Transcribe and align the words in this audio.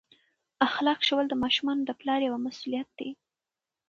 اخلاق 0.67 0.99
ښوول 1.07 1.27
د 1.29 1.33
ماشومانو 1.43 1.81
د 1.85 1.91
پلار 1.99 2.19
یوه 2.27 2.39
مسؤلیت 2.47 2.89
ده. 2.99 3.09